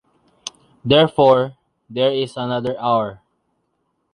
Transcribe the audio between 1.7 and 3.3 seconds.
there is another hour.